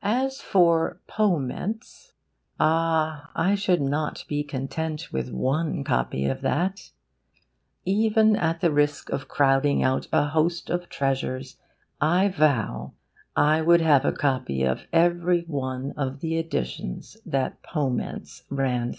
As 0.00 0.40
for 0.40 1.02
POMENTS 1.06 2.14
ah, 2.58 3.30
I 3.34 3.54
should 3.54 3.82
not 3.82 4.24
be 4.26 4.42
content 4.42 5.12
with 5.12 5.30
one 5.30 5.84
copy 5.84 6.24
of 6.24 6.40
that. 6.40 6.92
Even 7.84 8.36
at 8.36 8.62
the 8.62 8.70
risk 8.72 9.10
of 9.10 9.28
crowding 9.28 9.82
out 9.82 10.08
a 10.14 10.28
host 10.28 10.70
of 10.70 10.88
treasures, 10.88 11.58
I 12.00 12.28
vow 12.28 12.94
I 13.36 13.60
would 13.60 13.82
have 13.82 14.06
a 14.06 14.12
copy 14.12 14.62
of 14.62 14.86
every 14.94 15.42
one 15.42 15.92
of 15.94 16.20
the 16.20 16.38
editions 16.38 17.18
that 17.26 17.62
POMENTS 17.62 18.44
ran 18.50 18.92
through. 18.94 18.98